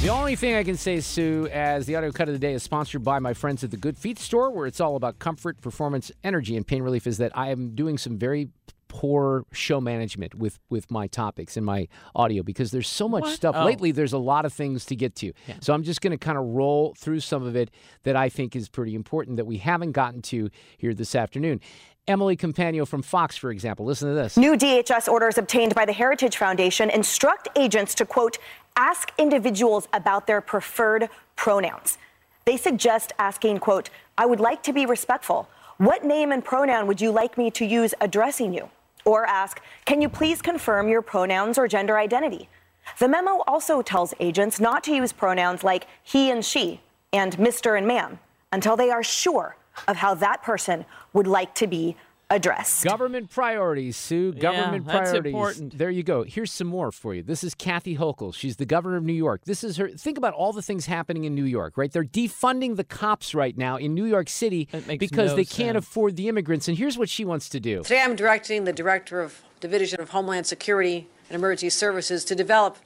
[0.02, 2.62] The only thing I can say, Sue, as the audio cut of the day is
[2.62, 6.12] sponsored by my friends at the Good Feet store, where it's all about comfort, performance,
[6.22, 8.50] energy, and pain relief, is that I am doing some very
[8.88, 13.32] poor show management with with my topics and my audio because there's so much What?
[13.34, 13.64] stuff Oh.
[13.64, 16.38] lately there's a lot of things to get to so i'm just going to kind
[16.38, 17.70] of roll through some of it
[18.04, 21.60] that i think is pretty important that we haven't gotten to here this afternoon
[22.06, 25.92] emily compagno from fox for example listen to this New DHS orders obtained by the
[25.92, 28.38] Heritage Foundation instruct agents to, quote,
[28.76, 31.98] ask individuals about their preferred pronouns.
[32.44, 35.48] They suggest asking, quote, I would like to be respectful.
[35.78, 38.70] What name and pronoun would you like me to use addressing you?
[39.04, 42.48] Or ask, can you please confirm your pronouns or gender identity?
[42.98, 46.80] The memo also tells agents not to use pronouns like he and she
[47.12, 47.76] and Mr.
[47.76, 48.18] and ma'am
[48.52, 51.94] until they are sure of how that person would like to be
[52.30, 52.84] addressed.
[52.84, 54.32] Government priorities, Sue.
[54.32, 55.32] Government that's priorities.
[55.32, 55.78] important.
[55.78, 56.24] There you go.
[56.24, 57.22] Here's some more for you.
[57.22, 58.34] This is Kathy Hochul.
[58.34, 59.42] She's the governor of New York.
[59.44, 59.88] This is her.
[59.88, 61.90] Think about all the things happening in New York, right?
[61.90, 66.16] They're defunding the cops right now in New York City because no they can't afford
[66.16, 66.68] the immigrants.
[66.68, 67.82] And here's what she wants to do.
[67.82, 72.78] Today I'm directing the Director of Division of Homeland Security and Emergency Services to develop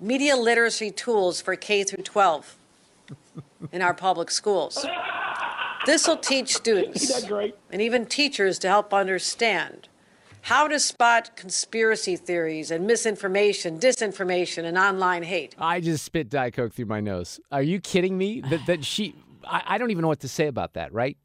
[0.00, 2.56] media literacy tools for K through 12
[3.72, 4.84] in our public schools.
[5.86, 7.24] This will teach students
[7.70, 9.88] and even teachers to help understand
[10.42, 15.54] how to spot conspiracy theories and misinformation, disinformation, and online hate.
[15.58, 17.40] I just spit Diet Coke through my nose.
[17.50, 18.40] Are you kidding me?
[18.42, 19.14] That that she.
[19.46, 20.92] I, I don't even know what to say about that.
[20.92, 21.16] Right?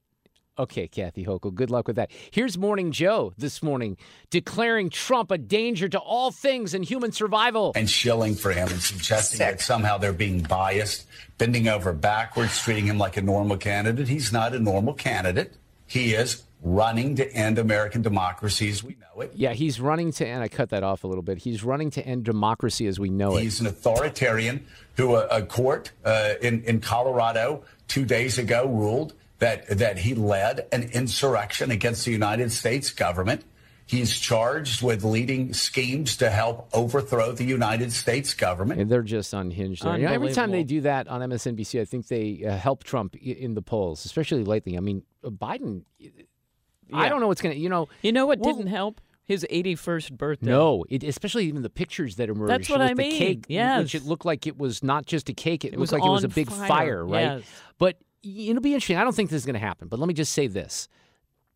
[0.59, 1.55] Okay, Kathy Hochul.
[1.55, 2.11] Good luck with that.
[2.31, 3.95] Here's Morning Joe this morning
[4.29, 7.71] declaring Trump a danger to all things and human survival.
[7.75, 12.85] and shilling for him and suggesting that somehow they're being biased, bending over backwards, treating
[12.85, 14.09] him like a normal candidate.
[14.09, 15.53] He's not a normal candidate.
[15.87, 19.31] He is running to end American democracy as we know it.
[19.33, 20.43] Yeah, he's running to end.
[20.43, 21.37] I cut that off a little bit.
[21.37, 23.43] He's running to end democracy as we know it.
[23.43, 24.65] He's an authoritarian
[24.97, 30.13] who a, a court uh, in, in Colorado two days ago ruled that, that he
[30.15, 33.43] led an insurrection against the United States government.
[33.85, 38.79] He's charged with leading schemes to help overthrow the United States government.
[38.79, 39.83] And they're just unhinged.
[39.83, 39.97] There.
[39.97, 43.15] You know, every time they do that on MSNBC, I think they uh, help Trump
[43.15, 44.77] in the polls, especially lately.
[44.77, 45.85] I mean, uh, Biden.
[46.93, 47.59] I don't know what's going to.
[47.59, 49.01] You know, You know what well, didn't help?
[49.25, 50.49] His 81st birthday.
[50.49, 52.49] No, it, especially even the pictures that emerged.
[52.51, 53.83] That's what with I the mean, Cake, yes.
[53.83, 56.03] which it looked like it was not just a cake; it, It looked was like
[56.03, 57.21] it was a big fire, fire, right?
[57.21, 57.41] yes.
[57.77, 58.97] But y- it'll be interesting.
[58.97, 59.87] I don't think this is going to happen.
[59.87, 60.87] But let me just say this: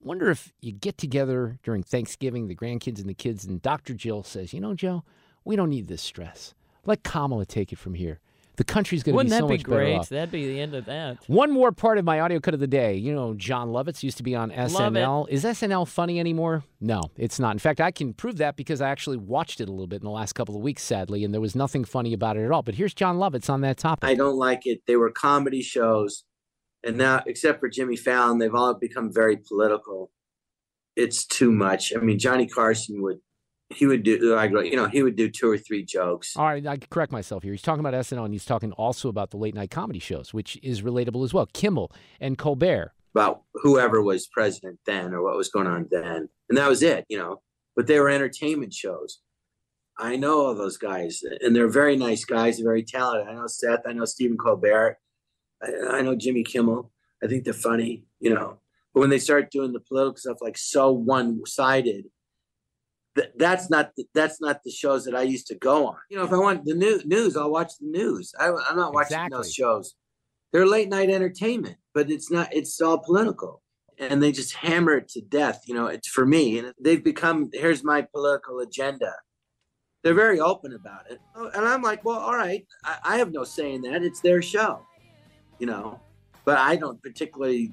[0.02, 3.93] Wonder if you get together during Thanksgiving, the grandkids and the kids, and Dr.
[3.93, 5.04] Jill says, "You know, Joe,
[5.45, 6.54] we don't need this stress.
[6.86, 8.19] Let Kamala take it from here.
[8.56, 9.95] The country's going to be Wouldn't that so be much better great?
[9.95, 11.17] off." That'd be the end of that.
[11.28, 12.95] One more part of my audio cut of the day.
[12.95, 15.28] You know, Jon Lovitz used to be on Love SNL.
[15.30, 16.63] Is SNL funny anymore?
[16.80, 17.54] No, it's not.
[17.54, 20.06] In fact, I can prove that because I actually watched it a little bit in
[20.06, 22.62] the last couple of weeks, sadly, and there was nothing funny about it at all.
[22.62, 24.08] But here's Jon Lovitz on that topic.
[24.08, 24.82] I don't like it.
[24.86, 26.26] They were comedy shows,
[26.84, 30.12] and now, except for Jimmy Fallon, they've all become very political.
[30.96, 31.93] It's too much.
[31.96, 33.19] I mean, Johnny Carson would,
[33.74, 36.36] he would do, like, you know, he would do two or three jokes.
[36.38, 37.54] All right, I correct myself here.
[37.54, 40.60] He's talking about SNL, and he's talking also about the late night comedy shows, which
[40.62, 41.48] is relatable as well.
[41.54, 42.91] Kimmel and Colbert.
[43.15, 46.30] about whoever was president then or what was going on then.
[46.50, 47.41] And that was it, you know.
[47.76, 49.19] But they were entertainment shows.
[49.98, 53.28] I know all those guys, and they're very nice guys, very talented.
[53.28, 54.98] I know Seth, I know Stephen Colbert,
[55.63, 56.91] I, I know Jimmy Kimmel.
[57.23, 58.58] I think they're funny, you know.
[58.93, 62.06] But when they start doing the political stuff like so one-sided,
[63.15, 65.95] th- that's not the, that's not the shows that I used to go on.
[66.10, 68.34] You know, if I want the new, news, I'll watch the news.
[68.39, 69.38] I, I'm not watching Exactly.
[69.38, 69.95] those shows
[70.52, 72.54] they're late night entertainment, but it's not.
[72.54, 73.63] It's all political,
[73.97, 75.63] and they just hammer it to death.
[75.65, 77.49] You know, it's for me, and they've become.
[77.54, 79.14] Here's my political agenda.
[80.03, 82.68] They're very open about it, Oh, and I'm like, well, all right.
[82.84, 84.03] I, I have no say in that.
[84.03, 84.86] It's their show,
[85.60, 85.99] you know.
[86.45, 87.72] But I don't particularly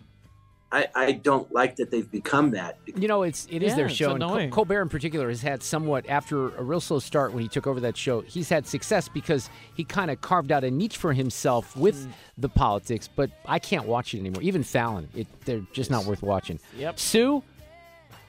[0.72, 2.78] I, I don't like that they've become that.
[2.86, 5.64] You know, it's it is Yeah, their show, and Col- Colbert in particular has had
[5.64, 8.20] somewhat after a real slow start when he took over that show.
[8.20, 12.12] He's had success because he kind of carved out a niche for himself with Mm.
[12.38, 13.08] the politics.
[13.08, 14.42] But I can't watch it anymore.
[14.42, 16.60] Even Fallon, it, they're just not worth watching.
[16.78, 17.00] Yep.
[17.00, 17.42] Sue,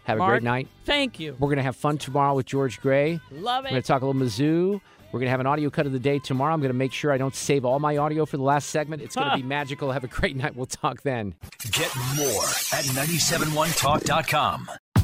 [0.03, 0.67] have a great night.
[0.85, 1.35] Thank you.
[1.39, 3.19] We're gonna have fun tomorrow with George Gray.
[3.31, 3.67] Love it.
[3.67, 4.81] We're gonna talk a little Mizzou.
[5.11, 6.53] We're gonna have an audio cut of the day tomorrow.
[6.53, 9.01] I'm gonna make sure I don't save all my audio for the last segment.
[9.01, 9.91] It's gonna be magical.
[9.91, 10.55] Have a great night.
[10.55, 11.35] We'll talk then.
[11.71, 12.43] Get more
[12.73, 14.69] at 971talk.com.